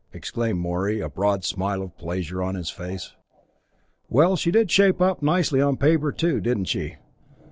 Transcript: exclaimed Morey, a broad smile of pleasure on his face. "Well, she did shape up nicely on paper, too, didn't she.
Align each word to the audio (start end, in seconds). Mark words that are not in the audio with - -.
exclaimed 0.13 0.57
Morey, 0.59 0.99
a 0.99 1.07
broad 1.07 1.45
smile 1.45 1.79
of 1.83 1.95
pleasure 1.95 2.41
on 2.41 2.55
his 2.55 2.71
face. 2.71 3.11
"Well, 4.09 4.35
she 4.35 4.49
did 4.49 4.71
shape 4.71 4.99
up 4.99 5.21
nicely 5.21 5.61
on 5.61 5.77
paper, 5.77 6.11
too, 6.11 6.41
didn't 6.41 6.65
she. 6.65 6.95